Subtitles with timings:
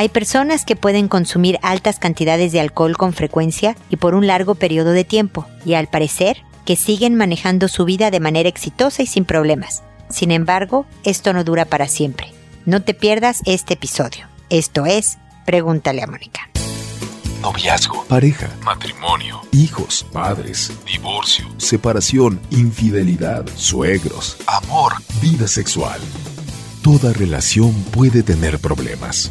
[0.00, 4.54] Hay personas que pueden consumir altas cantidades de alcohol con frecuencia y por un largo
[4.54, 9.06] periodo de tiempo, y al parecer que siguen manejando su vida de manera exitosa y
[9.06, 9.82] sin problemas.
[10.08, 12.32] Sin embargo, esto no dura para siempre.
[12.64, 14.26] No te pierdas este episodio.
[14.48, 16.48] Esto es, pregúntale a Mónica.
[17.42, 26.00] Noviazgo, pareja, matrimonio, hijos, padres, divorcio, separación, infidelidad, suegros, amor, vida sexual.
[26.82, 29.30] Toda relación puede tener problemas,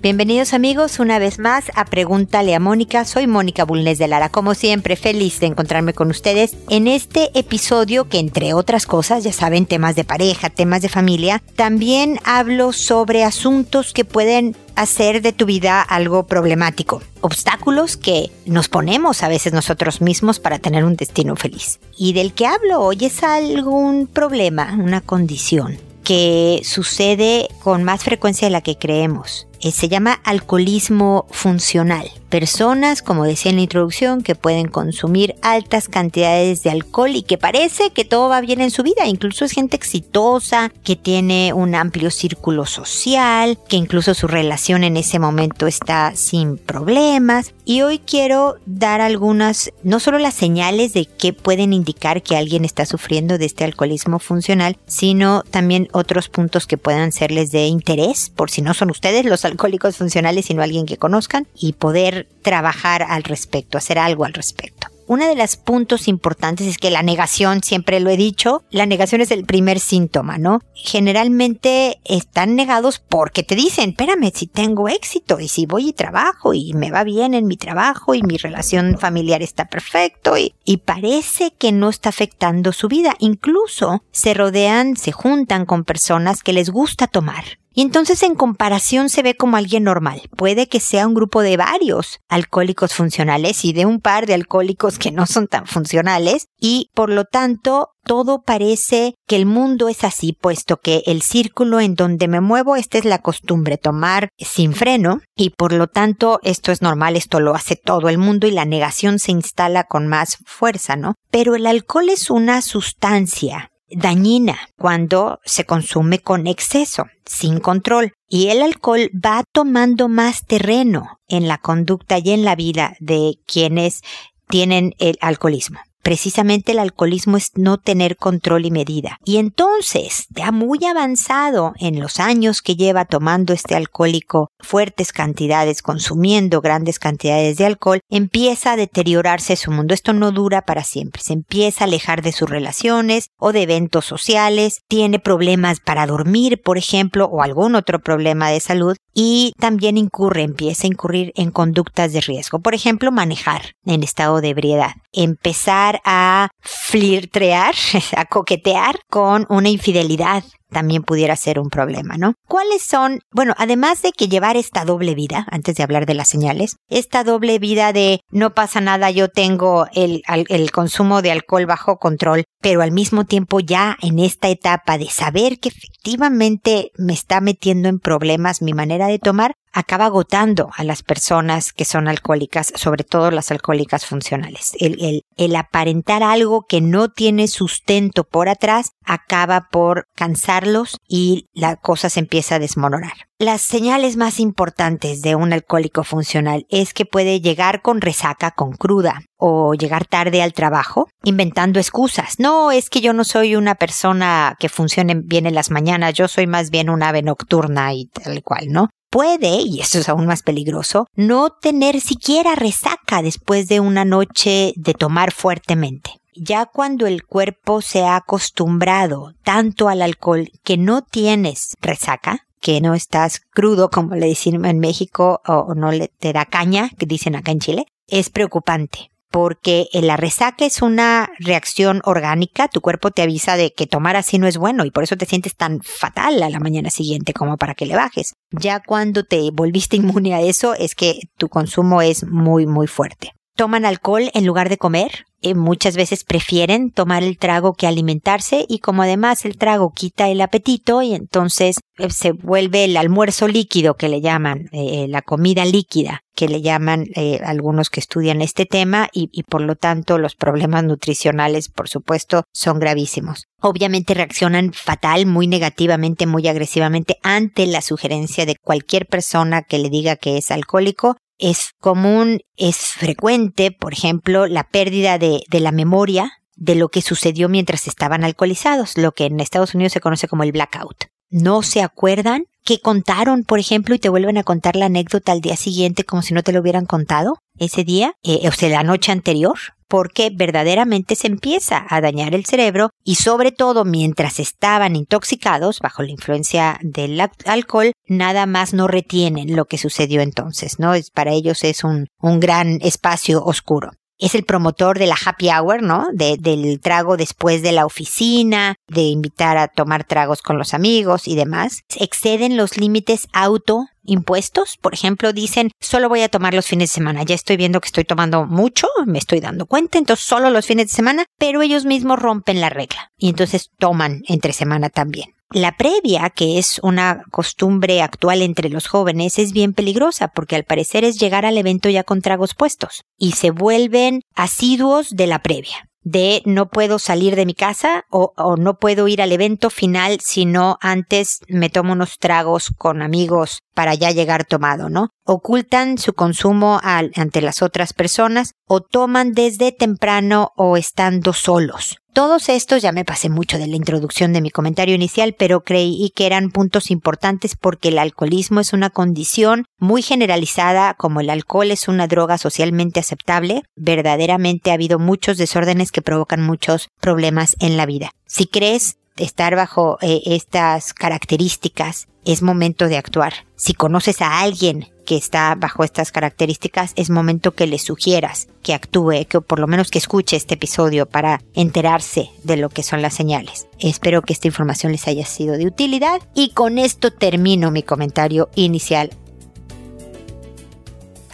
[0.00, 3.04] Bienvenidos amigos una vez más a Pregúntale a Mónica.
[3.04, 4.28] Soy Mónica Bulnes de Lara.
[4.28, 9.32] Como siempre, feliz de encontrarme con ustedes en este episodio que entre otras cosas, ya
[9.32, 15.32] saben, temas de pareja, temas de familia, también hablo sobre asuntos que pueden hacer de
[15.32, 17.02] tu vida algo problemático.
[17.20, 21.80] Obstáculos que nos ponemos a veces nosotros mismos para tener un destino feliz.
[21.96, 28.46] Y del que hablo hoy es algún problema, una condición que sucede con más frecuencia
[28.46, 29.47] de la que creemos.
[29.60, 32.10] Eh, se llama alcoholismo funcional.
[32.28, 37.38] Personas, como decía en la introducción, que pueden consumir altas cantidades de alcohol y que
[37.38, 39.06] parece que todo va bien en su vida.
[39.06, 44.98] Incluso es gente exitosa, que tiene un amplio círculo social, que incluso su relación en
[44.98, 47.54] ese momento está sin problemas.
[47.64, 52.64] Y hoy quiero dar algunas, no solo las señales de que pueden indicar que alguien
[52.64, 58.30] está sufriendo de este alcoholismo funcional, sino también otros puntos que puedan serles de interés,
[58.34, 63.02] por si no son ustedes los alcohólicos funcionales, sino alguien que conozcan y poder trabajar
[63.02, 67.62] al respecto, hacer algo al respecto uno de los puntos importantes es que la negación,
[67.62, 70.60] siempre lo he dicho, la negación es el primer síntoma, ¿no?
[70.74, 76.52] Generalmente están negados porque te dicen, espérame, si tengo éxito y si voy y trabajo
[76.52, 80.78] y me va bien en mi trabajo y mi relación familiar está perfecto y, y
[80.78, 83.16] parece que no está afectando su vida.
[83.18, 89.08] Incluso se rodean, se juntan con personas que les gusta tomar y entonces en comparación
[89.08, 90.22] se ve como alguien normal.
[90.36, 94.98] Puede que sea un grupo de varios alcohólicos funcionales y de un par de alcohólicos
[94.98, 100.02] que no son tan funcionales y por lo tanto todo parece que el mundo es
[100.02, 104.72] así, puesto que el círculo en donde me muevo, esta es la costumbre, tomar sin
[104.72, 108.50] freno, y por lo tanto esto es normal, esto lo hace todo el mundo y
[108.50, 111.16] la negación se instala con más fuerza, ¿no?
[111.30, 118.12] Pero el alcohol es una sustancia dañina cuando se consume con exceso, sin control.
[118.28, 123.38] Y el alcohol va tomando más terreno en la conducta y en la vida de
[123.46, 124.02] quienes
[124.48, 129.18] tienen el alcoholismo precisamente el alcoholismo es no tener control y medida.
[129.26, 135.82] Y entonces, ya muy avanzado en los años que lleva tomando este alcohólico fuertes cantidades,
[135.82, 139.92] consumiendo grandes cantidades de alcohol, empieza a deteriorarse su mundo.
[139.92, 141.20] Esto no dura para siempre.
[141.22, 146.62] Se empieza a alejar de sus relaciones o de eventos sociales, tiene problemas para dormir,
[146.62, 151.50] por ejemplo, o algún otro problema de salud y también incurre, empieza a incurrir en
[151.50, 152.60] conductas de riesgo.
[152.60, 157.74] Por ejemplo, manejar en estado de ebriedad, empezar a flirtear,
[158.16, 162.34] a coquetear con una infidelidad, también pudiera ser un problema, ¿no?
[162.46, 166.28] ¿Cuáles son, bueno, además de que llevar esta doble vida, antes de hablar de las
[166.28, 171.66] señales, esta doble vida de no pasa nada, yo tengo el, el consumo de alcohol
[171.66, 177.12] bajo control, pero al mismo tiempo ya en esta etapa de saber que efectivamente me
[177.12, 182.08] está metiendo en problemas mi manera de tomar, acaba agotando a las personas que son
[182.08, 184.72] alcohólicas, sobre todo las alcohólicas funcionales.
[184.78, 191.46] El, el, el, aparentar algo que no tiene sustento por atrás acaba por cansarlos y
[191.52, 193.12] la cosa se empieza a desmoronar.
[193.40, 198.72] Las señales más importantes de un alcohólico funcional es que puede llegar con resaca, con
[198.72, 202.40] cruda, o llegar tarde al trabajo, inventando excusas.
[202.40, 206.26] No, es que yo no soy una persona que funcione bien en las mañanas, yo
[206.26, 208.88] soy más bien un ave nocturna y tal cual, ¿no?
[209.10, 214.72] Puede, y esto es aún más peligroso, no tener siquiera resaca después de una noche
[214.76, 216.12] de tomar fuertemente.
[216.34, 222.80] Ya cuando el cuerpo se ha acostumbrado tanto al alcohol que no tienes resaca, que
[222.80, 227.06] no estás crudo, como le decimos en México, o no le te da caña, que
[227.06, 233.12] dicen acá en Chile, es preocupante porque la resaca es una reacción orgánica, tu cuerpo
[233.12, 235.80] te avisa de que tomar así no es bueno y por eso te sientes tan
[235.80, 238.34] fatal a la mañana siguiente como para que le bajes.
[238.50, 243.30] Ya cuando te volviste inmune a eso es que tu consumo es muy muy fuerte.
[243.54, 245.26] toman alcohol en lugar de comer.
[245.40, 250.28] Eh, muchas veces prefieren tomar el trago que alimentarse y como además el trago quita
[250.28, 255.22] el apetito y entonces eh, se vuelve el almuerzo líquido que le llaman, eh, la
[255.22, 257.06] comida líquida que le llaman
[257.44, 262.44] algunos que estudian este tema y, y por lo tanto los problemas nutricionales por supuesto
[262.52, 263.46] son gravísimos.
[263.60, 269.90] Obviamente reaccionan fatal, muy negativamente, muy agresivamente ante la sugerencia de cualquier persona que le
[269.90, 275.72] diga que es alcohólico es común, es frecuente, por ejemplo, la pérdida de, de, la
[275.72, 280.28] memoria de lo que sucedió mientras estaban alcoholizados, lo que en Estados Unidos se conoce
[280.28, 281.06] como el blackout.
[281.30, 285.40] No se acuerdan qué contaron, por ejemplo, y te vuelven a contar la anécdota al
[285.40, 288.82] día siguiente como si no te lo hubieran contado ese día, eh, o sea, la
[288.82, 289.56] noche anterior
[289.88, 296.02] porque verdaderamente se empieza a dañar el cerebro y sobre todo mientras estaban intoxicados bajo
[296.02, 300.92] la influencia del alcohol, nada más no retienen lo que sucedió entonces, ¿no?
[300.92, 305.48] Es, para ellos es un, un gran espacio oscuro es el promotor de la happy
[305.50, 306.08] hour, ¿no?
[306.12, 311.36] del trago después de la oficina, de invitar a tomar tragos con los amigos y
[311.36, 311.82] demás.
[311.96, 314.76] Exceden los límites auto impuestos.
[314.80, 317.22] Por ejemplo, dicen, solo voy a tomar los fines de semana.
[317.22, 320.86] Ya estoy viendo que estoy tomando mucho, me estoy dando cuenta, entonces solo los fines
[320.86, 325.37] de semana, pero ellos mismos rompen la regla y entonces toman entre semana también.
[325.50, 330.64] La previa, que es una costumbre actual entre los jóvenes, es bien peligrosa porque al
[330.64, 335.38] parecer es llegar al evento ya con tragos puestos y se vuelven asiduos de la
[335.38, 340.18] previa de no puedo salir de mi casa o, no puedo ir al evento final
[340.20, 345.10] si no antes me tomo unos tragos con amigos para ya llegar tomado, ¿no?
[345.24, 351.98] Ocultan su consumo ante las otras personas o toman desde temprano o estando solos.
[352.18, 356.10] Todos estos ya me pasé mucho de la introducción de mi comentario inicial, pero creí
[356.16, 361.70] que eran puntos importantes porque el alcoholismo es una condición muy generalizada, como el alcohol
[361.70, 367.76] es una droga socialmente aceptable, verdaderamente ha habido muchos desórdenes que provocan muchos problemas en
[367.76, 368.10] la vida.
[368.26, 373.32] Si crees estar bajo eh, estas características, es momento de actuar.
[373.54, 378.74] Si conoces a alguien que está bajo estas características, es momento que le sugieras que
[378.74, 383.00] actúe, que por lo menos que escuche este episodio para enterarse de lo que son
[383.00, 383.68] las señales.
[383.78, 388.50] Espero que esta información les haya sido de utilidad y con esto termino mi comentario
[388.54, 389.08] inicial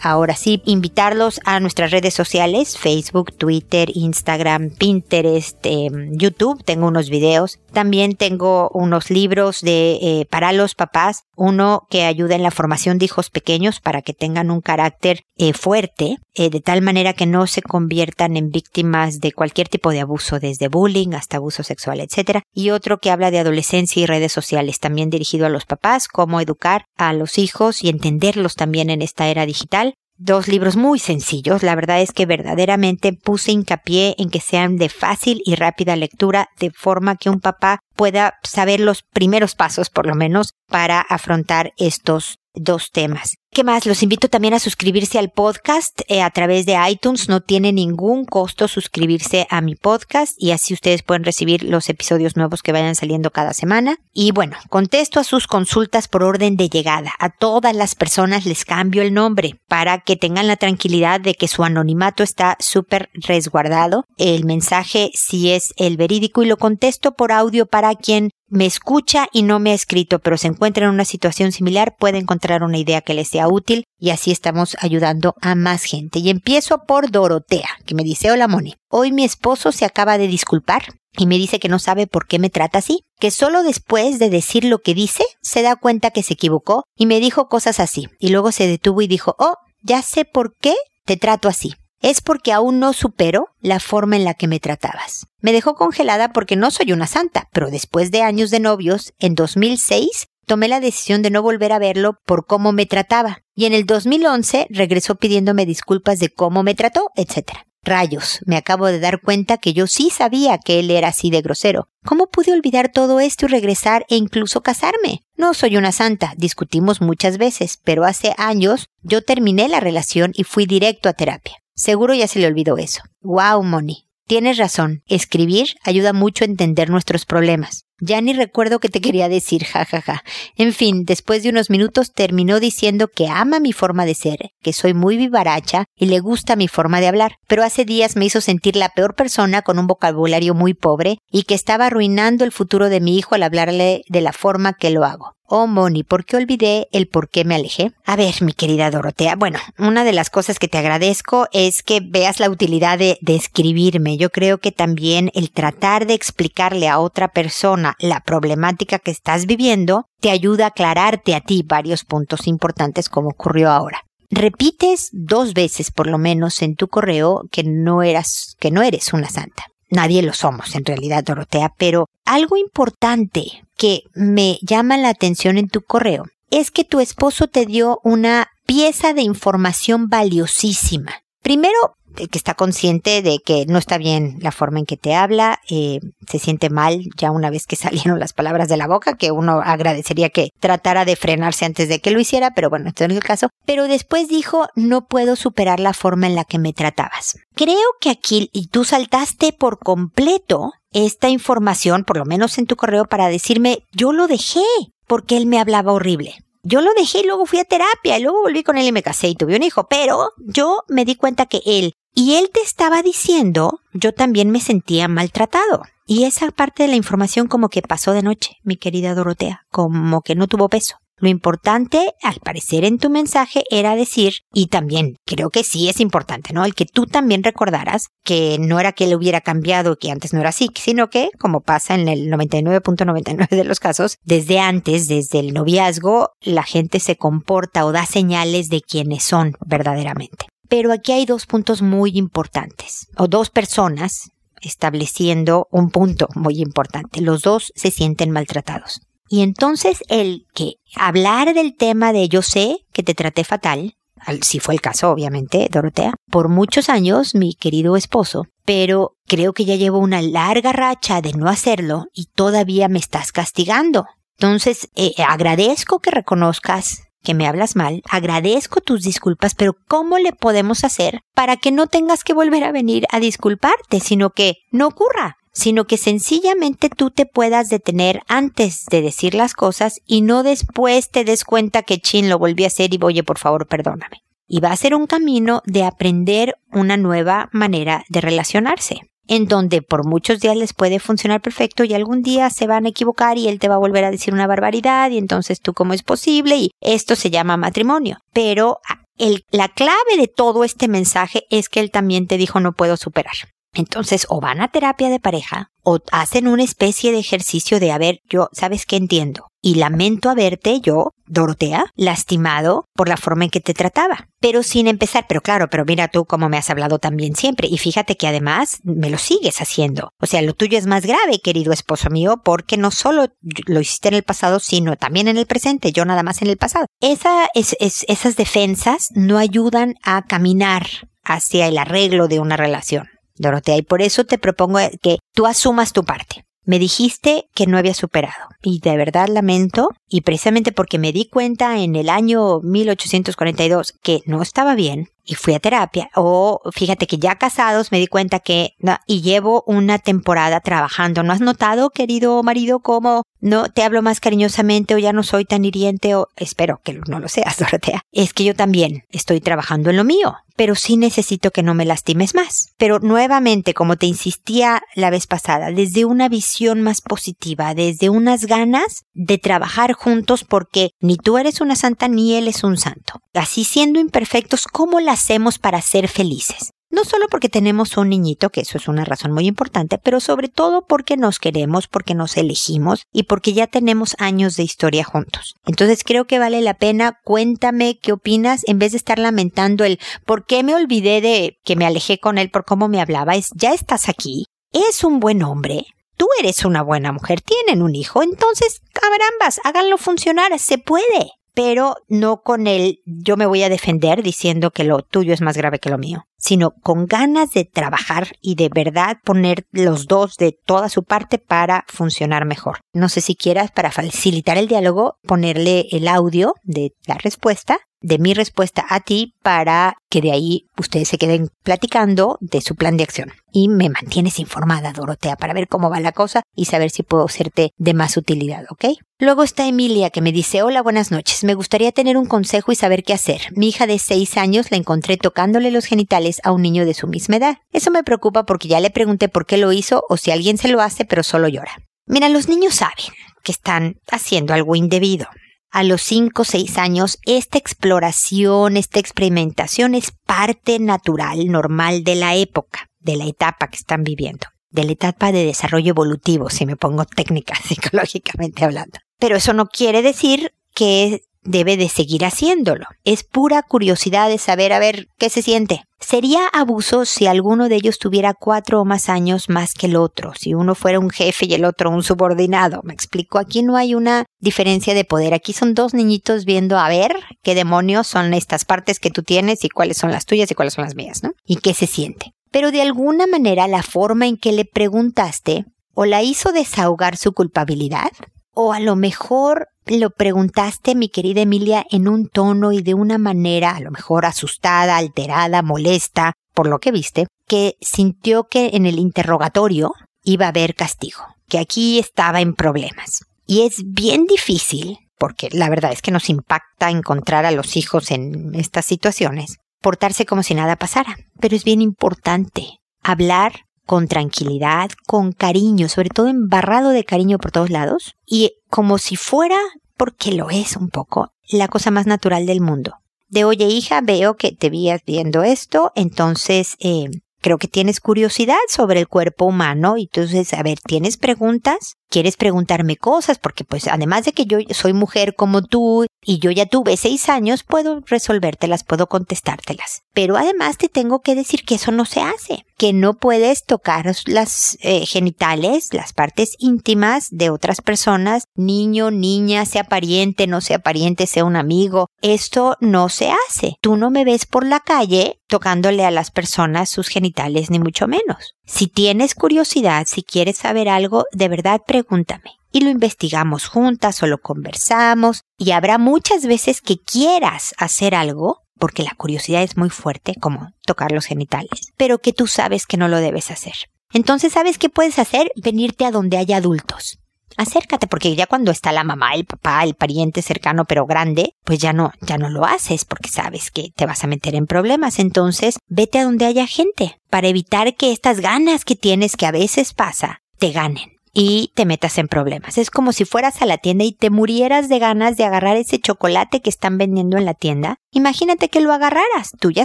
[0.05, 6.63] ahora sí, invitarlos a nuestras redes sociales, Facebook, Twitter, Instagram, Pinterest, em, YouTube.
[6.63, 7.59] Tengo unos videos.
[7.73, 11.25] También tengo unos libros de eh, para los papás.
[11.37, 15.53] Uno que ayuda en la formación de hijos pequeños para que tengan un carácter eh,
[15.53, 20.01] fuerte, eh, de tal manera que no se conviertan en víctimas de cualquier tipo de
[20.01, 22.43] abuso, desde bullying hasta abuso sexual, etc.
[22.53, 26.41] Y otro que habla de adolescencia y redes sociales, también dirigido a los papás, cómo
[26.41, 31.63] educar a los hijos y entenderlos también en esta era digital dos libros muy sencillos.
[31.63, 36.49] La verdad es que verdaderamente puse hincapié en que sean de fácil y rápida lectura,
[36.59, 41.73] de forma que un papá pueda saber los primeros pasos, por lo menos, para afrontar
[41.77, 43.37] estos dos temas.
[43.55, 43.87] ¿Qué más?
[43.87, 47.29] Los invito también a suscribirse al podcast eh, a través de iTunes.
[47.29, 52.37] No tiene ningún costo suscribirse a mi podcast y así ustedes pueden recibir los episodios
[52.37, 53.99] nuevos que vayan saliendo cada semana.
[54.13, 57.13] Y bueno, contesto a sus consultas por orden de llegada.
[57.21, 61.47] A todas las personas les cambio el nombre para que tengan la tranquilidad de que
[61.47, 64.05] su anonimato está súper resguardado.
[64.19, 69.29] El mensaje sí es el verídico y lo contesto por audio para quien me escucha
[69.33, 72.79] y no me ha escrito, pero se encuentra en una situación similar, puede encontrar una
[72.79, 76.19] idea que le sea útil y así estamos ayudando a más gente.
[76.19, 80.29] Y empiezo por Dorotea, que me dice, hola Moni, hoy mi esposo se acaba de
[80.29, 80.83] disculpar
[81.17, 84.31] y me dice que no sabe por qué me trata así, que solo después de
[84.31, 88.09] decir lo que dice se da cuenta que se equivocó y me dijo cosas así,
[88.19, 90.75] y luego se detuvo y dijo, oh, ya sé por qué
[91.05, 91.75] te trato así
[92.05, 95.27] es porque aún no supero la forma en la que me tratabas.
[95.41, 99.35] Me dejó congelada porque no soy una santa, pero después de años de novios, en
[99.35, 103.39] 2006, tomé la decisión de no volver a verlo por cómo me trataba.
[103.55, 107.53] Y en el 2011 regresó pidiéndome disculpas de cómo me trató, etc.
[107.83, 111.41] Rayos, me acabo de dar cuenta que yo sí sabía que él era así de
[111.41, 111.89] grosero.
[112.05, 115.23] ¿Cómo pude olvidar todo esto y regresar e incluso casarme?
[115.39, 120.45] No soy una santa, discutimos muchas veces, pero hace años yo terminé la relación y
[120.45, 121.64] fui directo a terapia.
[121.77, 123.03] Seguro ya se le olvidó eso.
[123.21, 124.07] Wow, Moni.
[124.27, 125.03] Tienes razón.
[125.07, 127.85] Escribir ayuda mucho a entender nuestros problemas.
[128.01, 130.01] Ya ni recuerdo qué te quería decir, jajaja.
[130.01, 130.25] Ja, ja.
[130.57, 134.73] En fin, después de unos minutos terminó diciendo que ama mi forma de ser, que
[134.73, 138.41] soy muy vivaracha y le gusta mi forma de hablar, pero hace días me hizo
[138.41, 142.89] sentir la peor persona con un vocabulario muy pobre y que estaba arruinando el futuro
[142.89, 145.35] de mi hijo al hablarle de la forma que lo hago.
[145.47, 147.93] Oh, Moni, ¿por qué olvidé el por qué me alejé?
[148.07, 152.01] A ver, mi querida Dorotea, bueno, una de las cosas que te agradezco es que
[152.01, 154.17] veas la utilidad de, de, escribirme.
[154.17, 159.47] Yo creo que también el tratar de explicarle a otra persona la problemática que estás
[159.47, 164.03] viviendo te ayuda a aclararte a ti varios puntos importantes como ocurrió ahora.
[164.31, 169.13] Repites dos veces por lo menos en tu correo que no eras, que no eres
[169.13, 169.67] una santa.
[169.91, 175.69] Nadie lo somos en realidad, Dorotea, pero algo importante que me llama la atención en
[175.69, 181.13] tu correo es que tu esposo te dio una pieza de información valiosísima.
[181.43, 185.61] Primero, que está consciente de que no está bien la forma en que te habla,
[185.69, 189.31] eh, se siente mal ya una vez que salieron las palabras de la boca, que
[189.31, 193.15] uno agradecería que tratara de frenarse antes de que lo hiciera, pero bueno, este no
[193.15, 193.49] es el caso.
[193.67, 197.37] Pero después dijo, no puedo superar la forma en la que me tratabas.
[197.55, 202.77] Creo que aquí, y tú saltaste por completo esta información, por lo menos en tu
[202.77, 204.65] correo, para decirme, yo lo dejé
[205.07, 206.37] porque él me hablaba horrible.
[206.63, 209.03] Yo lo dejé y luego fui a terapia y luego volví con él y me
[209.03, 212.61] casé y tuve un hijo, pero yo me di cuenta que él y él te
[212.61, 215.83] estaba diciendo, yo también me sentía maltratado.
[216.07, 220.21] Y esa parte de la información como que pasó de noche, mi querida Dorotea, como
[220.21, 220.97] que no tuvo peso.
[221.17, 226.01] Lo importante, al parecer en tu mensaje, era decir, y también creo que sí es
[226.01, 226.65] importante, ¿no?
[226.65, 230.41] El que tú también recordaras que no era que él hubiera cambiado, que antes no
[230.41, 235.39] era así, sino que, como pasa en el 99.99 de los casos, desde antes, desde
[235.39, 240.47] el noviazgo, la gente se comporta o da señales de quiénes son verdaderamente.
[240.69, 244.31] Pero aquí hay dos puntos muy importantes, o dos personas
[244.61, 247.21] estableciendo un punto muy importante.
[247.21, 249.03] Los dos se sienten maltratados.
[249.29, 253.97] Y entonces el que hablar del tema de yo sé que te traté fatal,
[254.43, 259.65] si fue el caso, obviamente, Dorotea, por muchos años, mi querido esposo, pero creo que
[259.65, 264.07] ya llevo una larga racha de no hacerlo y todavía me estás castigando.
[264.39, 270.33] Entonces, eh, agradezco que reconozcas que me hablas mal, agradezco tus disculpas, pero ¿cómo le
[270.33, 274.87] podemos hacer para que no tengas que volver a venir a disculparte, sino que no
[274.87, 275.39] ocurra?
[275.57, 281.11] sino que sencillamente tú te puedas detener antes de decir las cosas y no después
[281.11, 284.25] te des cuenta que chin lo volví a hacer y oye por favor perdóname.
[284.49, 289.83] Y va a ser un camino de aprender una nueva manera de relacionarse en donde
[289.83, 293.49] por muchos días les puede funcionar perfecto y algún día se van a equivocar y
[293.49, 296.57] él te va a volver a decir una barbaridad y entonces tú cómo es posible
[296.57, 298.19] y esto se llama matrimonio.
[298.33, 298.79] Pero
[299.19, 302.97] el, la clave de todo este mensaje es que él también te dijo no puedo
[302.97, 303.35] superar.
[303.75, 307.99] Entonces, o van a terapia de pareja, o hacen una especie de ejercicio de, a
[307.99, 309.49] ver, yo, ¿sabes qué entiendo?
[309.61, 314.29] Y lamento haberte, yo, Dorotea, lastimado por la forma en que te trataba.
[314.41, 317.69] Pero sin empezar, pero claro, pero mira tú cómo me has hablado también siempre.
[317.69, 320.11] Y fíjate que además me lo sigues haciendo.
[320.21, 323.29] O sea, lo tuyo es más grave, querido esposo mío, porque no solo
[323.67, 326.59] lo hiciste en el pasado, sino también en el presente, yo nada más en el
[326.59, 326.87] pasado.
[327.01, 330.87] Esa, es, es, esas defensas no ayudan a caminar
[331.25, 333.09] hacia el arreglo de una relación.
[333.37, 336.45] Dorotea, y por eso te propongo que tú asumas tu parte.
[336.67, 341.25] Me dijiste que no había superado y de verdad lamento y precisamente porque me di
[341.25, 347.09] cuenta en el año 1842 que no estaba bien y fui a terapia o fíjate
[347.09, 351.25] que ya casados me di cuenta que no, y llevo una temporada trabajando.
[351.25, 355.47] ¿No has notado, querido marido, cómo no te hablo más cariñosamente o ya no soy
[355.47, 358.03] tan hiriente o espero que no lo seas, Dorotea?
[358.13, 361.85] Es que yo también estoy trabajando en lo mío pero sí necesito que no me
[361.85, 362.75] lastimes más.
[362.77, 368.47] Pero nuevamente, como te insistía la vez pasada, desde una visión más positiva, desde unas
[368.47, 373.21] ganas de trabajar juntos porque ni tú eres una santa ni él es un santo.
[373.33, 376.73] Así siendo imperfectos, ¿cómo lo hacemos para ser felices?
[376.91, 380.49] No solo porque tenemos un niñito, que eso es una razón muy importante, pero sobre
[380.49, 385.55] todo porque nos queremos, porque nos elegimos y porque ya tenemos años de historia juntos.
[385.67, 389.99] Entonces creo que vale la pena, cuéntame qué opinas en vez de estar lamentando el
[390.25, 393.35] por qué me olvidé de que me alejé con él por cómo me hablaba.
[393.35, 397.95] Es, ya estás aquí, es un buen hombre, tú eres una buena mujer, tienen un
[397.95, 403.69] hijo, entonces, carambas, háganlo funcionar, se puede pero no con el yo me voy a
[403.69, 407.65] defender diciendo que lo tuyo es más grave que lo mío, sino con ganas de
[407.65, 412.81] trabajar y de verdad poner los dos de toda su parte para funcionar mejor.
[412.93, 418.19] No sé si quieras para facilitar el diálogo ponerle el audio de la respuesta de
[418.19, 422.99] mi respuesta a ti para que de ahí ustedes se queden platicando de su plan
[422.99, 423.33] de acción.
[423.51, 427.29] Y me mantienes informada, Dorotea, para ver cómo va la cosa y saber si puedo
[427.29, 428.99] serte de más utilidad, ¿ok?
[429.19, 432.77] Luego está Emilia que me dice, hola, buenas noches, me gustaría tener un consejo y
[432.77, 433.41] saber qué hacer.
[433.57, 437.07] Mi hija de seis años la encontré tocándole los genitales a un niño de su
[437.07, 437.57] misma edad.
[437.73, 440.69] Eso me preocupa porque ya le pregunté por qué lo hizo o si alguien se
[440.69, 441.79] lo hace pero solo llora.
[442.07, 445.27] Mira, los niños saben que están haciendo algo indebido
[445.75, 452.15] a los 5 o 6 años, esta exploración, esta experimentación es parte natural, normal de
[452.15, 456.65] la época, de la etapa que están viviendo, de la etapa de desarrollo evolutivo, si
[456.65, 459.01] me pongo técnica psicológicamente hablando.
[459.19, 462.87] Pero eso no quiere decir que debe de seguir haciéndolo.
[463.05, 465.83] Es pura curiosidad de saber a ver qué se siente.
[466.01, 470.33] Sería abuso si alguno de ellos tuviera cuatro o más años más que el otro,
[470.39, 472.81] si uno fuera un jefe y el otro un subordinado.
[472.85, 476.89] Me explico, aquí no hay una diferencia de poder, aquí son dos niñitos viendo a
[476.89, 480.55] ver qué demonios son estas partes que tú tienes y cuáles son las tuyas y
[480.55, 481.33] cuáles son las mías, ¿no?
[481.47, 482.33] Y qué se siente.
[482.51, 487.33] Pero de alguna manera la forma en que le preguntaste o la hizo desahogar su
[487.33, 488.11] culpabilidad,
[488.53, 493.19] o a lo mejor lo preguntaste, mi querida Emilia, en un tono y de una
[493.19, 498.87] manera, a lo mejor asustada, alterada, molesta, por lo que viste, que sintió que en
[498.87, 503.25] el interrogatorio iba a haber castigo, que aquí estaba en problemas.
[503.47, 508.11] Y es bien difícil, porque la verdad es que nos impacta encontrar a los hijos
[508.11, 511.17] en estas situaciones, portarse como si nada pasara.
[511.41, 517.51] Pero es bien importante hablar con tranquilidad, con cariño, sobre todo embarrado de cariño por
[517.51, 519.59] todos lados, y como si fuera,
[519.97, 522.95] porque lo es un poco, la cosa más natural del mundo.
[523.29, 527.09] De oye hija, veo que te vías viendo esto, entonces eh,
[527.41, 531.97] creo que tienes curiosidad sobre el cuerpo humano, y entonces, a ver, ¿tienes preguntas?
[532.15, 536.53] Quieres preguntarme cosas, porque pues además de que yo soy mujer como tú y yo
[536.53, 540.03] ya tuve seis años, puedo resolvértelas, puedo contestártelas.
[540.13, 544.07] Pero además te tengo que decir que eso no se hace, que no puedes tocar
[544.27, 550.79] las eh, genitales, las partes íntimas de otras personas, niño, niña, sea pariente, no sea
[550.79, 552.11] pariente, sea un amigo.
[552.23, 553.75] Esto no se hace.
[553.81, 558.07] Tú no me ves por la calle tocándole a las personas sus genitales, ni mucho
[558.07, 558.55] menos.
[558.67, 562.53] Si tienes curiosidad, si quieres saber algo, de verdad pregúntame.
[562.71, 565.43] Y lo investigamos juntas o lo conversamos.
[565.59, 570.71] Y habrá muchas veces que quieras hacer algo, porque la curiosidad es muy fuerte, como
[570.85, 573.75] tocar los genitales, pero que tú sabes que no lo debes hacer.
[574.13, 575.51] Entonces, ¿sabes qué puedes hacer?
[575.57, 577.19] Venirte a donde haya adultos
[577.57, 581.79] acércate, porque ya cuando está la mamá, el papá, el pariente cercano pero grande, pues
[581.79, 585.19] ya no, ya no lo haces porque sabes que te vas a meter en problemas.
[585.19, 589.53] Entonces, vete a donde haya gente para evitar que estas ganas que tienes que a
[589.53, 592.79] veces pasa te ganen y te metas en problemas.
[592.79, 595.99] Es como si fueras a la tienda y te murieras de ganas de agarrar ese
[595.99, 597.97] chocolate que están vendiendo en la tienda.
[598.13, 599.51] Imagínate que lo agarraras.
[599.59, 599.85] Tú ya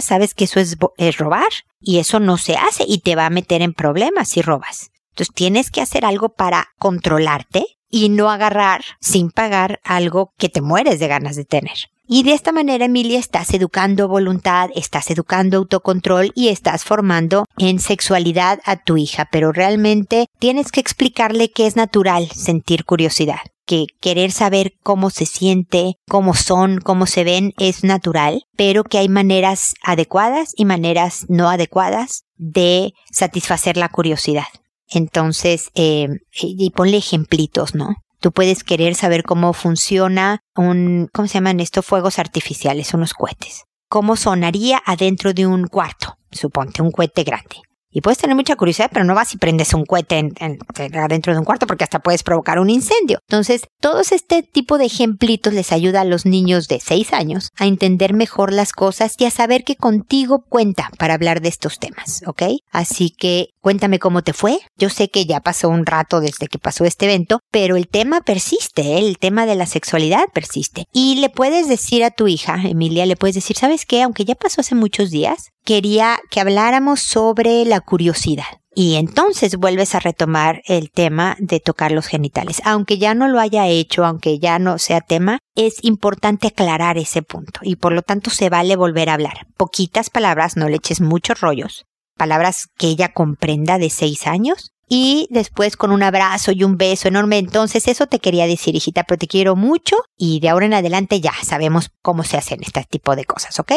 [0.00, 1.48] sabes que eso es, es robar
[1.80, 4.92] y eso no se hace y te va a meter en problemas si robas.
[5.10, 10.60] Entonces tienes que hacer algo para controlarte y no agarrar sin pagar algo que te
[10.60, 11.76] mueres de ganas de tener.
[12.12, 17.78] Y de esta manera, Emilia, estás educando voluntad, estás educando autocontrol y estás formando en
[17.78, 23.86] sexualidad a tu hija, pero realmente tienes que explicarle que es natural sentir curiosidad, que
[24.00, 29.08] querer saber cómo se siente, cómo son, cómo se ven es natural, pero que hay
[29.08, 34.48] maneras adecuadas y maneras no adecuadas de satisfacer la curiosidad.
[34.88, 37.94] Entonces, eh, y ponle ejemplitos, ¿no?
[38.20, 43.64] Tú puedes querer saber cómo funciona un, ¿cómo se llaman estos fuegos artificiales, unos cohetes?
[43.88, 46.18] ¿Cómo sonaría adentro de un cuarto?
[46.30, 47.62] Suponte, un cohete grande.
[47.92, 50.58] Y puedes tener mucha curiosidad, pero no vas y prendes un cohete en,
[50.94, 53.18] adentro de un cuarto porque hasta puedes provocar un incendio.
[53.28, 57.66] Entonces, todos este tipo de ejemplitos les ayuda a los niños de 6 años a
[57.66, 62.22] entender mejor las cosas y a saber que contigo cuenta para hablar de estos temas,
[62.26, 62.42] ¿ok?
[62.70, 64.60] Así que cuéntame cómo te fue.
[64.76, 68.20] Yo sé que ya pasó un rato desde que pasó este evento, pero el tema
[68.20, 68.98] persiste, ¿eh?
[68.98, 70.84] el tema de la sexualidad persiste.
[70.92, 74.02] Y le puedes decir a tu hija, Emilia, le puedes decir, ¿sabes qué?
[74.02, 78.58] Aunque ya pasó hace muchos días, quería que habláramos sobre la curiosidad.
[78.74, 82.60] Y entonces vuelves a retomar el tema de tocar los genitales.
[82.64, 87.22] Aunque ya no lo haya hecho, aunque ya no sea tema, es importante aclarar ese
[87.22, 89.46] punto y por lo tanto se vale volver a hablar.
[89.56, 91.84] Poquitas palabras, no le eches muchos rollos.
[92.16, 97.08] Palabras que ella comprenda de seis años y después con un abrazo y un beso
[97.08, 97.38] enorme.
[97.38, 101.20] Entonces eso te quería decir, hijita, pero te quiero mucho y de ahora en adelante
[101.20, 103.72] ya sabemos cómo se hacen este tipo de cosas, ¿ok?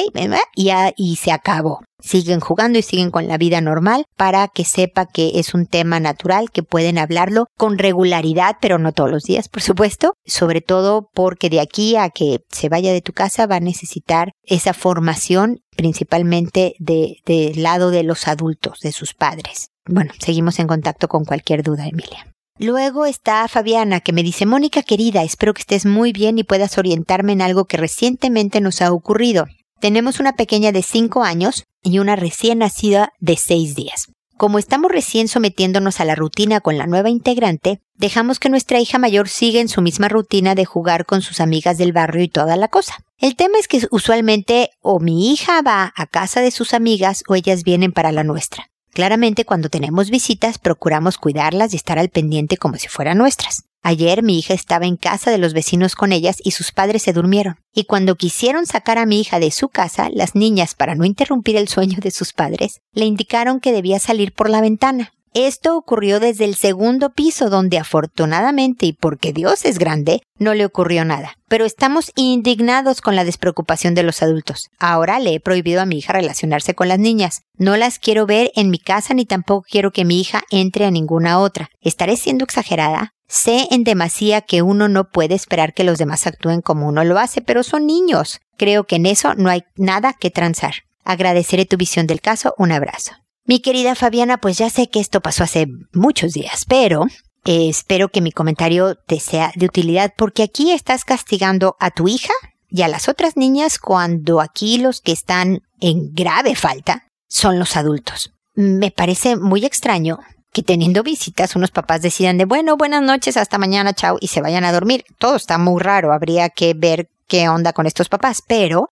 [0.56, 5.06] Y, y se acabó siguen jugando y siguen con la vida normal para que sepa
[5.06, 9.48] que es un tema natural, que pueden hablarlo con regularidad, pero no todos los días,
[9.48, 13.56] por supuesto, sobre todo porque de aquí a que se vaya de tu casa va
[13.56, 19.70] a necesitar esa formación principalmente del de lado de los adultos, de sus padres.
[19.86, 22.28] Bueno, seguimos en contacto con cualquier duda, Emilia.
[22.58, 26.78] Luego está Fabiana que me dice, Mónica querida, espero que estés muy bien y puedas
[26.78, 29.48] orientarme en algo que recientemente nos ha ocurrido.
[29.82, 34.08] Tenemos una pequeña de 5 años y una recién nacida de 6 días.
[34.38, 39.00] Como estamos recién sometiéndonos a la rutina con la nueva integrante, dejamos que nuestra hija
[39.00, 42.56] mayor siga en su misma rutina de jugar con sus amigas del barrio y toda
[42.56, 42.96] la cosa.
[43.18, 47.36] El tema es que usualmente o mi hija va a casa de sus amigas o
[47.36, 48.68] ellas vienen para la nuestra.
[48.94, 53.64] Claramente cuando tenemos visitas procuramos cuidarlas y estar al pendiente como si fueran nuestras.
[53.82, 57.12] Ayer mi hija estaba en casa de los vecinos con ellas y sus padres se
[57.12, 57.58] durmieron.
[57.74, 61.58] Y cuando quisieron sacar a mi hija de su casa, las niñas, para no interrumpir
[61.58, 65.12] el sueño de sus padres, le indicaron que debía salir por la ventana.
[65.34, 70.64] Esto ocurrió desde el segundo piso, donde afortunadamente y porque Dios es grande, no le
[70.64, 71.38] ocurrió nada.
[71.48, 74.70] Pero estamos indignados con la despreocupación de los adultos.
[74.78, 77.42] Ahora le he prohibido a mi hija relacionarse con las niñas.
[77.58, 80.92] No las quiero ver en mi casa ni tampoco quiero que mi hija entre a
[80.92, 81.70] ninguna otra.
[81.82, 83.14] ¿Estaré siendo exagerada?
[83.28, 87.18] Sé en demasía que uno no puede esperar que los demás actúen como uno lo
[87.18, 88.40] hace, pero son niños.
[88.56, 90.74] Creo que en eso no hay nada que transar.
[91.04, 92.54] Agradeceré tu visión del caso.
[92.60, 93.14] Un abrazo.
[93.46, 97.08] Mi querida Fabiana, pues ya sé que esto pasó hace muchos días, pero
[97.44, 102.08] eh, espero que mi comentario te sea de utilidad porque aquí estás castigando a tu
[102.08, 102.32] hija
[102.70, 107.76] y a las otras niñas cuando aquí los que están en grave falta son los
[107.76, 108.32] adultos.
[108.56, 110.20] Me parece muy extraño
[110.54, 114.40] que teniendo visitas unos papás decidan de bueno, buenas noches, hasta mañana, chao, y se
[114.40, 115.04] vayan a dormir.
[115.18, 118.88] Todo está muy raro, habría que ver qué onda con estos papás, pero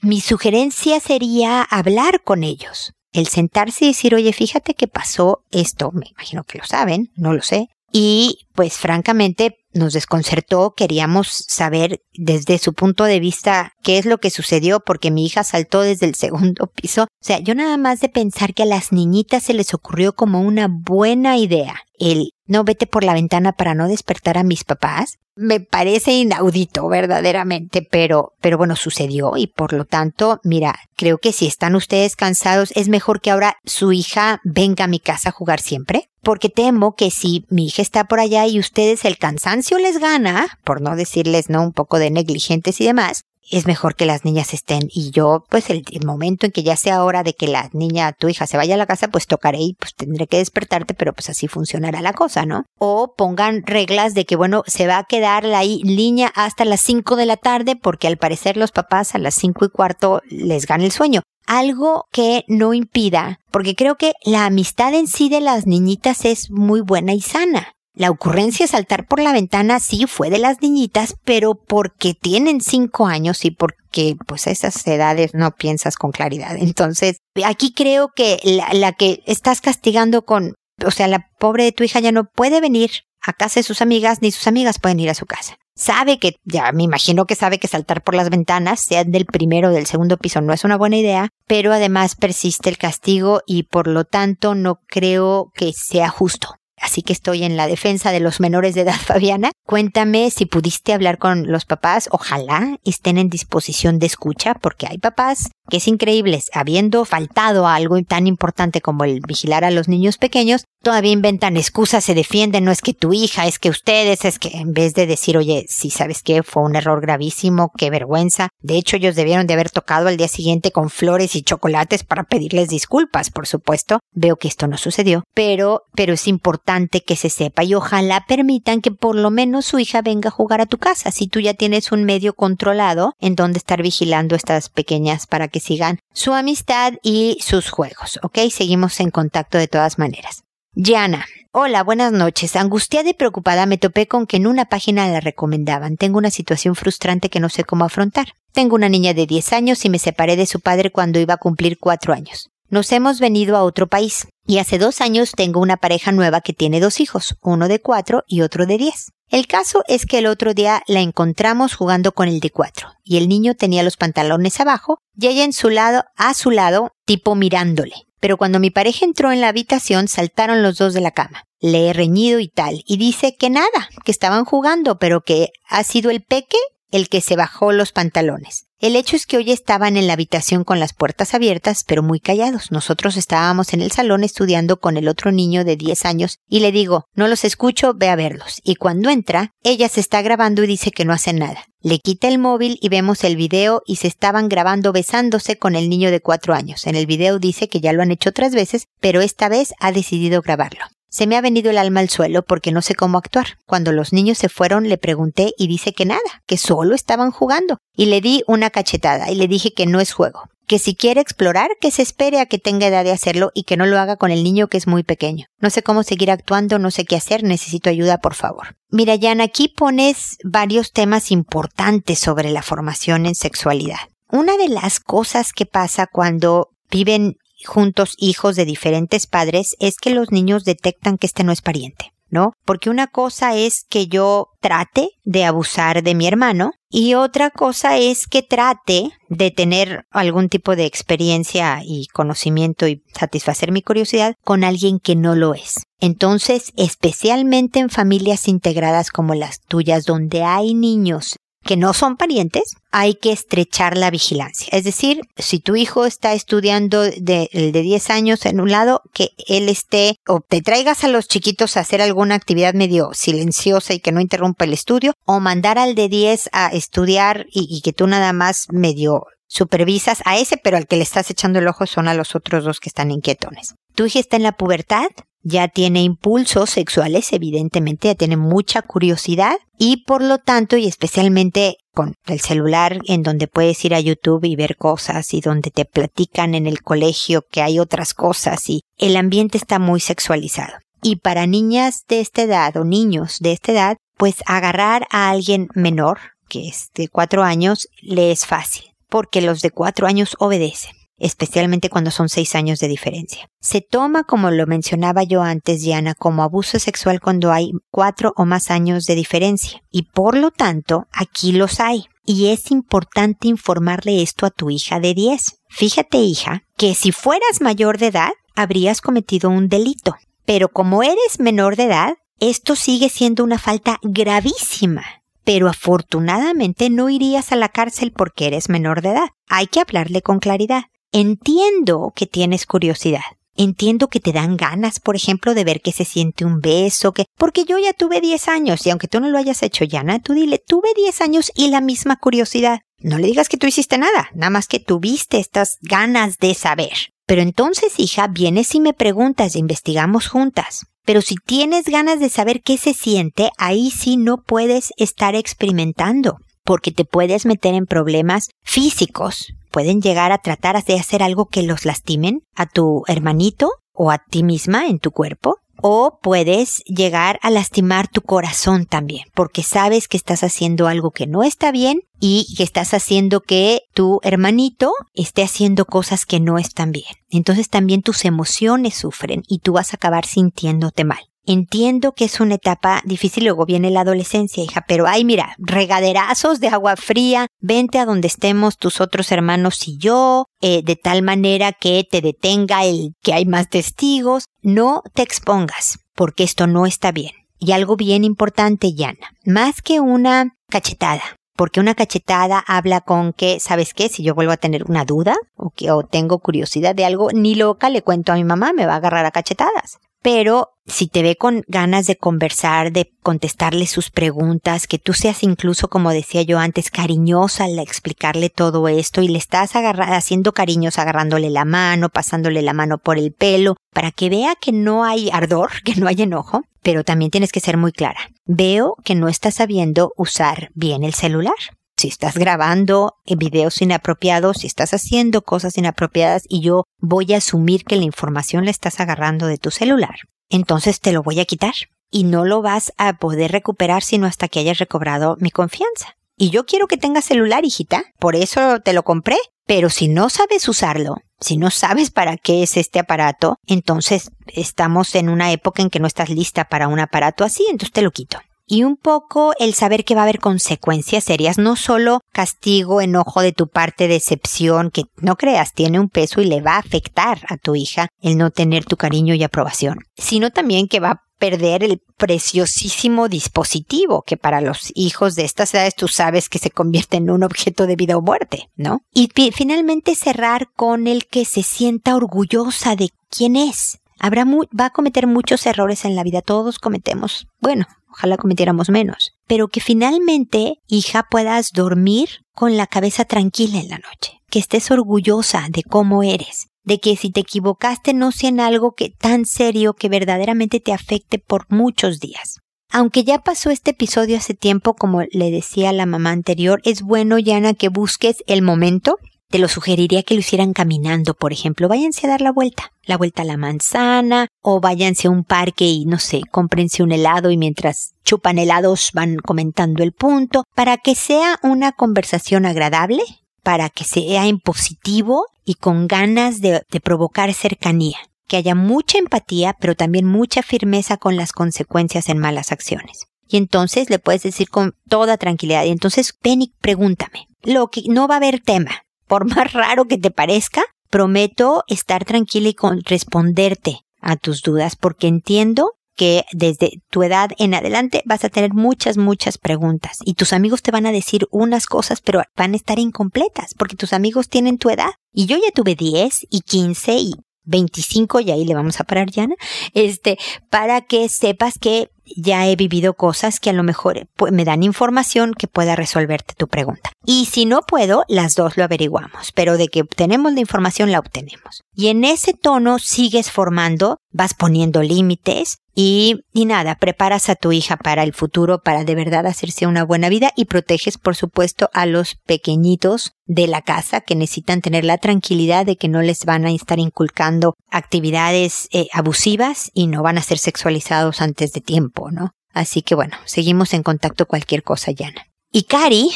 [0.00, 5.90] mi sugerencia sería hablar con ellos el sentarse y decir, oye, fíjate que pasó esto,
[5.92, 12.00] me imagino que lo saben, no lo sé, y pues francamente nos desconcertó, queríamos saber
[12.12, 16.06] desde su punto de vista qué es lo que sucedió porque mi hija saltó desde
[16.06, 17.04] el segundo piso.
[17.04, 20.40] O sea, yo nada más de pensar que a las niñitas se les ocurrió como
[20.40, 25.18] una buena idea el no vete por la ventana para no despertar a mis papás,
[25.36, 31.32] me parece inaudito verdaderamente, pero, pero bueno, sucedió y por lo tanto, mira, creo que
[31.32, 35.32] si están ustedes cansados, es mejor que ahora su hija venga a mi casa a
[35.32, 39.78] jugar siempre, porque temo que si mi hija está por allá y ustedes el cansancio
[39.78, 44.06] les gana, por no decirles no un poco de negligentes y demás, es mejor que
[44.06, 47.48] las niñas estén y yo pues el, momento en que ya sea hora de que
[47.48, 50.38] la niña, tu hija se vaya a la casa pues tocaré y pues tendré que
[50.38, 52.64] despertarte pero pues así funcionará la cosa, ¿no?
[52.78, 57.16] O pongan reglas de que bueno se va a quedar la línea hasta las 5
[57.16, 60.84] de la tarde porque al parecer los papás a las cinco y cuarto les gana
[60.84, 65.66] el sueño algo que no impida, porque creo que la amistad en sí de las
[65.66, 67.74] niñitas es muy buena y sana.
[67.94, 72.60] La ocurrencia de saltar por la ventana sí fue de las niñitas, pero porque tienen
[72.60, 76.56] cinco años y porque pues a esas edades no piensas con claridad.
[76.56, 81.82] Entonces, aquí creo que la, que estás castigando con, o sea, la pobre de tu
[81.82, 82.90] hija ya no puede venir
[83.22, 85.56] a casa de sus amigas, ni sus amigas pueden ir a su casa.
[85.74, 89.68] Sabe que, ya me imagino que sabe que saltar por las ventanas, sea del primero
[89.68, 93.64] o del segundo piso, no es una buena idea, pero además persiste el castigo y
[93.64, 98.20] por lo tanto no creo que sea justo así que estoy en la defensa de
[98.20, 99.50] los menores de edad, Fabiana.
[99.66, 104.98] Cuéntame si pudiste hablar con los papás, ojalá estén en disposición de escucha, porque hay
[104.98, 110.18] papás que es increíble, habiendo faltado algo tan importante como el vigilar a los niños
[110.18, 114.38] pequeños, todavía inventan excusas, se defienden, no es que tu hija, es que ustedes, es
[114.38, 118.48] que en vez de decir, oye, si sabes que fue un error gravísimo, qué vergüenza.
[118.60, 122.24] De hecho, ellos debieron de haber tocado al día siguiente con flores y chocolates para
[122.24, 124.00] pedirles disculpas, por supuesto.
[124.12, 128.80] Veo que esto no sucedió, pero, pero es importante que se sepa y ojalá permitan
[128.80, 131.54] que por lo menos su hija venga a jugar a tu casa, si tú ya
[131.54, 136.94] tienes un medio controlado en donde estar vigilando estas pequeñas para que sigan su amistad
[137.02, 138.38] y sus juegos, ¿ok?
[138.50, 140.42] Seguimos en contacto de todas maneras.
[140.74, 141.26] Yana.
[141.52, 142.54] Hola, buenas noches.
[142.54, 145.96] Angustiada y preocupada me topé con que en una página la recomendaban.
[145.96, 148.34] Tengo una situación frustrante que no sé cómo afrontar.
[148.52, 151.38] Tengo una niña de 10 años y me separé de su padre cuando iba a
[151.38, 152.50] cumplir 4 años.
[152.70, 156.52] Nos hemos venido a otro país y hace dos años tengo una pareja nueva que
[156.52, 159.10] tiene dos hijos, uno de 4 y otro de 10.
[159.28, 163.16] El caso es que el otro día la encontramos jugando con el de 4 y
[163.16, 167.34] el niño tenía los pantalones abajo y ella en su lado, a su lado, tipo
[167.34, 168.06] mirándole.
[168.20, 171.44] pero cuando mi pareja entró en la habitación saltaron los dos de la cama.
[171.58, 175.82] Le he reñido y tal, y dice que nada, que estaban jugando, pero que ha
[175.84, 176.58] sido el peque
[176.90, 178.66] el que se bajó los pantalones.
[178.80, 182.18] El hecho es que hoy estaban en la habitación con las puertas abiertas, pero muy
[182.18, 182.70] callados.
[182.70, 186.72] Nosotros estábamos en el salón estudiando con el otro niño de 10 años y le
[186.72, 188.60] digo, no los escucho, ve a verlos.
[188.64, 191.64] Y cuando entra, ella se está grabando y dice que no hacen nada.
[191.82, 195.90] Le quita el móvil y vemos el video y se estaban grabando besándose con el
[195.90, 196.86] niño de 4 años.
[196.86, 199.92] En el video dice que ya lo han hecho otras veces, pero esta vez ha
[199.92, 200.86] decidido grabarlo.
[201.10, 203.58] Se me ha venido el alma al suelo porque no sé cómo actuar.
[203.66, 207.78] Cuando los niños se fueron le pregunté y dice que nada, que solo estaban jugando.
[207.96, 210.44] Y le di una cachetada y le dije que no es juego.
[210.68, 213.76] Que si quiere explorar, que se espere a que tenga edad de hacerlo y que
[213.76, 215.46] no lo haga con el niño que es muy pequeño.
[215.58, 218.76] No sé cómo seguir actuando, no sé qué hacer, necesito ayuda, por favor.
[218.88, 223.98] Mira, Jan, aquí pones varios temas importantes sobre la formación en sexualidad.
[224.30, 227.34] Una de las cosas que pasa cuando viven
[227.66, 232.12] juntos hijos de diferentes padres es que los niños detectan que este no es pariente.
[232.30, 232.54] ¿no?
[232.64, 237.98] Porque una cosa es que yo trate de abusar de mi hermano y otra cosa
[237.98, 244.34] es que trate de tener algún tipo de experiencia y conocimiento y satisfacer mi curiosidad
[244.44, 245.82] con alguien que no lo es.
[246.00, 252.74] Entonces, especialmente en familias integradas como las tuyas, donde hay niños que no son parientes,
[252.90, 254.68] hay que estrechar la vigilancia.
[254.72, 259.30] Es decir, si tu hijo está estudiando de, de 10 años en un lado, que
[259.46, 264.00] él esté o te traigas a los chiquitos a hacer alguna actividad medio silenciosa y
[264.00, 267.92] que no interrumpa el estudio, o mandar al de 10 a estudiar y, y que
[267.92, 271.86] tú nada más medio supervisas a ese, pero al que le estás echando el ojo
[271.86, 273.74] son a los otros dos que están inquietones.
[273.94, 275.08] Tu hija está en la pubertad,
[275.42, 281.76] ya tiene impulsos sexuales, evidentemente, ya tiene mucha curiosidad y por lo tanto, y especialmente
[281.92, 285.84] con el celular en donde puedes ir a YouTube y ver cosas y donde te
[285.84, 290.74] platican en el colegio que hay otras cosas y el ambiente está muy sexualizado.
[291.02, 295.68] Y para niñas de esta edad o niños de esta edad, pues agarrar a alguien
[295.74, 300.99] menor, que es de cuatro años, le es fácil, porque los de cuatro años obedecen
[301.20, 303.48] especialmente cuando son seis años de diferencia.
[303.60, 308.46] Se toma, como lo mencionaba yo antes, Diana, como abuso sexual cuando hay cuatro o
[308.46, 309.82] más años de diferencia.
[309.90, 312.06] Y por lo tanto, aquí los hay.
[312.24, 315.60] Y es importante informarle esto a tu hija de 10.
[315.68, 320.16] Fíjate, hija, que si fueras mayor de edad, habrías cometido un delito.
[320.44, 325.04] Pero como eres menor de edad, esto sigue siendo una falta gravísima
[325.44, 329.28] pero afortunadamente no irías a la cárcel porque eres menor de edad.
[329.48, 330.84] Hay que hablarle con claridad.
[331.12, 333.22] Entiendo que tienes curiosidad.
[333.56, 337.24] Entiendo que te dan ganas, por ejemplo, de ver que se siente un beso, que,
[337.36, 340.34] porque yo ya tuve 10 años y aunque tú no lo hayas hecho, Yana, tú
[340.34, 342.80] dile, tuve 10 años y la misma curiosidad.
[342.98, 346.92] No le digas que tú hiciste nada, nada más que tuviste estas ganas de saber.
[347.26, 350.86] Pero entonces, hija, vienes y me preguntas, investigamos juntas.
[351.04, 356.36] Pero si tienes ganas de saber qué se siente, ahí sí no puedes estar experimentando,
[356.64, 361.62] porque te puedes meter en problemas físicos, pueden llegar a tratar de hacer algo que
[361.62, 365.56] los lastimen a tu hermanito o a ti misma en tu cuerpo.
[365.82, 371.26] O puedes llegar a lastimar tu corazón también, porque sabes que estás haciendo algo que
[371.26, 376.58] no está bien y que estás haciendo que tu hermanito esté haciendo cosas que no
[376.58, 377.14] están bien.
[377.30, 381.29] Entonces también tus emociones sufren y tú vas a acabar sintiéndote mal.
[381.46, 386.60] Entiendo que es una etapa difícil, luego viene la adolescencia, hija, pero ay, mira, regaderazos
[386.60, 391.22] de agua fría, vente a donde estemos tus otros hermanos y yo, eh, de tal
[391.22, 394.44] manera que te detenga el que hay más testigos.
[394.62, 397.32] No te expongas, porque esto no está bien.
[397.58, 401.22] Y algo bien importante, Yana, más que una cachetada,
[401.56, 404.10] porque una cachetada habla con que, ¿sabes qué?
[404.10, 407.54] Si yo vuelvo a tener una duda o que o tengo curiosidad de algo, ni
[407.54, 411.22] loca le cuento a mi mamá, me va a agarrar a cachetadas pero si te
[411.22, 416.42] ve con ganas de conversar, de contestarle sus preguntas, que tú seas incluso, como decía
[416.42, 422.08] yo antes, cariñosa al explicarle todo esto y le estás haciendo cariños, agarrándole la mano,
[422.08, 426.08] pasándole la mano por el pelo, para que vea que no hay ardor, que no
[426.08, 428.20] hay enojo, pero también tienes que ser muy clara.
[428.46, 431.54] Veo que no estás sabiendo usar bien el celular
[432.00, 437.84] si estás grabando videos inapropiados, si estás haciendo cosas inapropiadas y yo voy a asumir
[437.84, 440.14] que la información la estás agarrando de tu celular,
[440.48, 441.74] entonces te lo voy a quitar
[442.10, 446.16] y no lo vas a poder recuperar sino hasta que hayas recobrado mi confianza.
[446.36, 449.36] Y yo quiero que tengas celular, hijita, por eso te lo compré,
[449.66, 455.14] pero si no sabes usarlo, si no sabes para qué es este aparato, entonces estamos
[455.14, 458.10] en una época en que no estás lista para un aparato así, entonces te lo
[458.10, 458.38] quito
[458.70, 463.42] y un poco el saber que va a haber consecuencias serias, no solo castigo, enojo
[463.42, 467.40] de tu parte, decepción, que no creas tiene un peso y le va a afectar
[467.48, 471.22] a tu hija el no tener tu cariño y aprobación, sino también que va a
[471.40, 476.70] perder el preciosísimo dispositivo que para los hijos de estas edades tú sabes que se
[476.70, 479.00] convierte en un objeto de vida o muerte, ¿no?
[479.12, 483.98] Y finalmente cerrar con el que se sienta orgullosa de quién es.
[484.20, 487.46] Habrá va a cometer muchos errores en la vida, todos cometemos.
[487.58, 489.32] Bueno, ojalá cometiéramos menos.
[489.46, 494.40] Pero que finalmente, hija, puedas dormir con la cabeza tranquila en la noche.
[494.50, 496.68] Que estés orgullosa de cómo eres.
[496.82, 500.92] De que si te equivocaste no sea en algo que tan serio que verdaderamente te
[500.92, 502.56] afecte por muchos días.
[502.92, 507.38] Aunque ya pasó este episodio hace tiempo, como le decía la mamá anterior, es bueno,
[507.38, 509.16] Yana, que busques el momento
[509.50, 511.88] te lo sugeriría que lo hicieran caminando, por ejemplo.
[511.88, 515.86] Váyanse a dar la vuelta, la vuelta a la manzana, o váyanse a un parque
[515.86, 520.96] y no sé, cómprense un helado y mientras chupan helados van comentando el punto, para
[520.96, 523.22] que sea una conversación agradable,
[523.62, 529.76] para que sea en positivo y con ganas de, provocar cercanía que haya mucha empatía,
[529.78, 533.26] pero también mucha firmeza con las consecuencias en malas acciones.
[533.46, 537.46] Y entonces le puedes decir con toda tranquilidad, y entonces ven y pregúntame.
[537.62, 542.24] Lo que no va a haber tema, por más raro que te parezca, prometo estar
[542.24, 548.22] tranquila y con responderte a tus dudas porque entiendo que desde tu edad en adelante
[548.26, 552.20] vas a tener muchas, muchas preguntas y tus amigos te van a decir unas cosas
[552.20, 555.94] pero van a estar incompletas porque tus amigos tienen tu edad y yo ya tuve
[555.94, 557.34] 10 y 15 y
[557.70, 559.48] 25 y ahí le vamos a parar ya,
[559.94, 564.82] este, para que sepas que ya he vivido cosas que a lo mejor me dan
[564.82, 567.10] información que pueda resolverte tu pregunta.
[567.24, 571.18] Y si no puedo, las dos lo averiguamos, pero de que obtenemos la información la
[571.18, 571.82] obtenemos.
[571.94, 577.72] Y en ese tono sigues formando, vas poniendo límites y, y nada, preparas a tu
[577.72, 581.90] hija para el futuro, para de verdad hacerse una buena vida y proteges, por supuesto,
[581.92, 586.44] a los pequeñitos de la casa que necesitan tener la tranquilidad de que no les
[586.44, 591.80] van a estar inculcando actividades eh, abusivas y no van a ser sexualizados antes de
[591.80, 592.52] tiempo, ¿no?
[592.72, 595.46] Así que bueno, seguimos en contacto cualquier cosa, Yana.
[595.72, 596.30] Y Cari,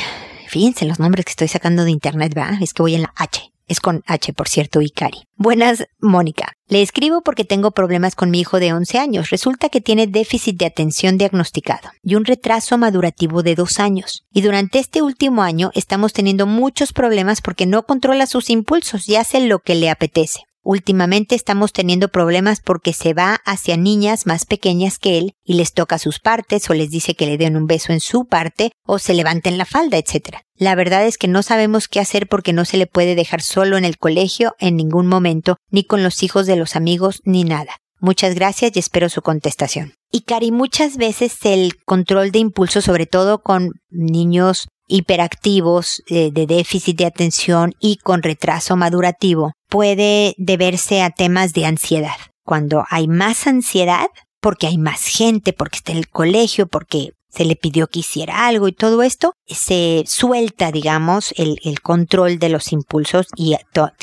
[0.48, 2.60] fíjense los nombres que estoy sacando de internet, ¿verdad?
[2.60, 3.53] Es que voy en la H.
[3.66, 5.24] Es con H, por cierto, Cari.
[5.36, 6.52] Buenas, Mónica.
[6.68, 9.30] Le escribo porque tengo problemas con mi hijo de 11 años.
[9.30, 14.24] Resulta que tiene déficit de atención diagnosticado y un retraso madurativo de dos años.
[14.32, 19.16] Y durante este último año estamos teniendo muchos problemas porque no controla sus impulsos y
[19.16, 20.40] hace lo que le apetece.
[20.62, 25.74] Últimamente estamos teniendo problemas porque se va hacia niñas más pequeñas que él y les
[25.74, 28.98] toca sus partes o les dice que le den un beso en su parte o
[28.98, 30.38] se levanten la falda, etc.
[30.56, 33.76] La verdad es que no sabemos qué hacer porque no se le puede dejar solo
[33.76, 37.76] en el colegio en ningún momento, ni con los hijos de los amigos, ni nada.
[38.00, 39.94] Muchas gracias y espero su contestación.
[40.10, 46.46] Y Cari, muchas veces el control de impulso, sobre todo con niños hiperactivos eh, de
[46.46, 52.16] déficit de atención y con retraso madurativo puede deberse a temas de ansiedad.
[52.44, 54.06] Cuando hay más ansiedad,
[54.40, 58.46] porque hay más gente, porque está en el colegio, porque se le pidió que hiciera
[58.46, 63.56] algo y todo esto, se suelta, digamos, el, control de los impulsos y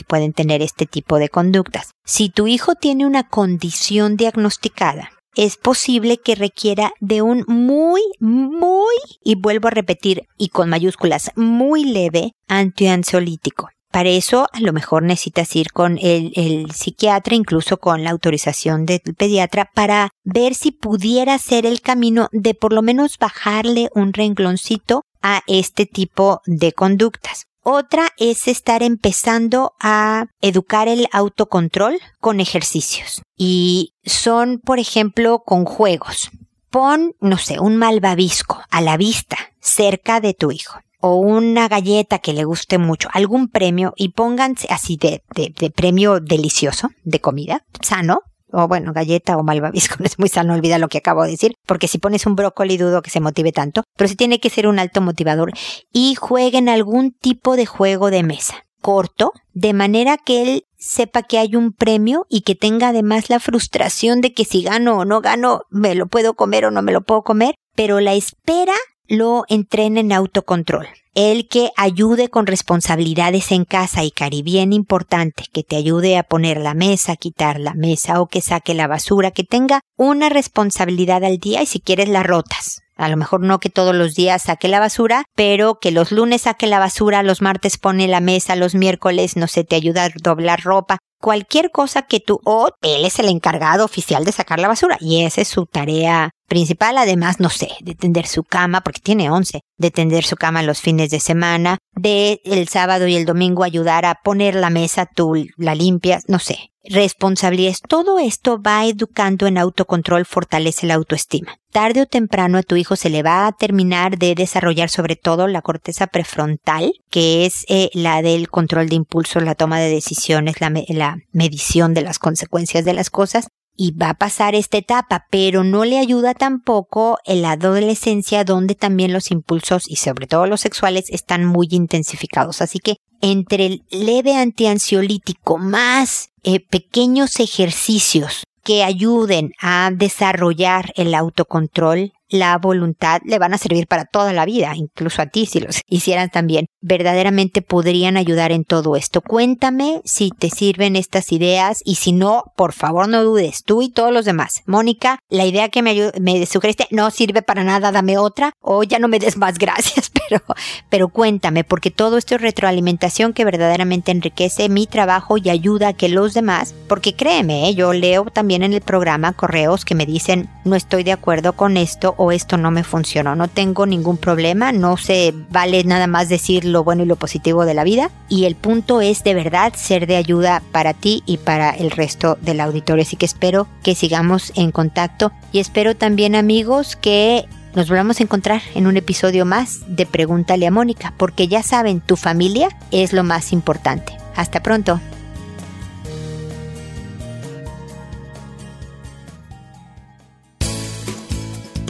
[0.08, 1.92] pueden tener este tipo de conductas.
[2.06, 8.96] Si tu hijo tiene una condición diagnosticada, es posible que requiera de un muy, muy,
[9.24, 13.70] y vuelvo a repetir, y con mayúsculas, muy leve antiansiolítico.
[13.92, 19.02] Para eso, a lo mejor necesitas ir con el, psiquiatra, incluso con la autorización del
[19.18, 25.04] pediatra, para ver si pudiera ser el camino de por lo menos bajarle un rengloncito
[25.22, 27.48] a este tipo de conductas.
[27.64, 33.22] Otra es estar empezando a educar el autocontrol con ejercicios.
[33.38, 36.32] Y son, por ejemplo, con juegos.
[36.72, 40.80] Pon, no sé, un malvavisco a la vista, cerca de tu hijo.
[41.02, 45.72] O una galleta que le guste mucho, algún premio y pónganse así de, de, de
[45.72, 48.22] premio delicioso, de comida, sano,
[48.54, 51.88] o bueno, galleta o malvavisco, es muy sano, olvida lo que acabo de decir, porque
[51.88, 54.80] si pones un brócoli dudo que se motive tanto, pero sí tiene que ser un
[54.80, 55.52] alto motivador
[55.92, 61.38] y jueguen algún tipo de juego de mesa corto, de manera que él sepa que
[61.38, 65.22] hay un premio y que tenga además la frustración de que si gano o no
[65.22, 68.74] gano, me lo puedo comer o no me lo puedo comer, pero la espera
[69.12, 75.44] lo entrena en autocontrol el que ayude con responsabilidades en casa y cari bien importante,
[75.52, 79.32] que te ayude a poner la mesa, quitar la mesa o que saque la basura,
[79.32, 82.82] que tenga una responsabilidad al día y si quieres la rotas.
[83.02, 86.44] A lo mejor no que todos los días saque la basura, pero que los lunes
[86.44, 90.10] saque la basura, los martes pone la mesa, los miércoles, no sé, te ayuda a
[90.22, 94.68] doblar ropa cualquier cosa que tú, o él es el encargado oficial de sacar la
[94.68, 99.00] basura y esa es su tarea principal, además, no sé, de tender su cama, porque
[99.00, 103.26] tiene 11, de tender su cama los fines de semana, de el sábado y el
[103.26, 106.71] domingo ayudar a poner la mesa, tú la limpias, no sé.
[106.84, 107.82] Responsabilidades.
[107.88, 111.58] Todo esto va educando en autocontrol, fortalece la autoestima.
[111.72, 115.48] Tarde o temprano a tu hijo se le va a terminar de desarrollar sobre todo
[115.48, 120.56] la corteza prefrontal, que es eh, la del control de impulsos, la toma de decisiones,
[120.60, 123.48] la medición de las consecuencias de las cosas,
[123.82, 128.76] y va a pasar esta etapa, pero no le ayuda tampoco en la adolescencia donde
[128.76, 132.62] también los impulsos y sobre todo los sexuales están muy intensificados.
[132.62, 141.16] Así que entre el leve antiansiolítico más eh, pequeños ejercicios que ayuden a desarrollar el
[141.16, 145.60] autocontrol, la voluntad le van a servir para toda la vida, incluso a ti si
[145.60, 146.66] los hicieran también.
[146.82, 149.22] Verdaderamente podrían ayudar en todo esto.
[149.22, 153.92] Cuéntame si te sirven estas ideas y si no, por favor no dudes, tú y
[153.92, 154.64] todos los demás.
[154.66, 158.98] Mónica, la idea que me, me sugeriste no sirve para nada, dame otra o ya
[158.98, 160.42] no me des más gracias, pero,
[160.90, 165.94] pero cuéntame porque todo esto es retroalimentación que verdaderamente enriquece mi trabajo y ayuda a
[165.94, 167.76] que los demás, porque créeme, ¿eh?
[167.76, 171.76] yo leo también en el programa correos que me dicen no estoy de acuerdo con
[171.76, 173.36] esto o esto no me funcionó.
[173.36, 177.66] No tengo ningún problema, no se vale nada más decir lo bueno y lo positivo
[177.66, 178.12] de la vida.
[178.30, 182.38] Y el punto es de verdad ser de ayuda para ti y para el resto
[182.40, 183.02] del auditorio.
[183.02, 188.24] Así que espero que sigamos en contacto y espero también amigos que nos volvamos a
[188.24, 193.14] encontrar en un episodio más de Pregúntale a Mónica, porque ya saben, tu familia es
[193.14, 194.16] lo más importante.
[194.36, 195.02] Hasta pronto.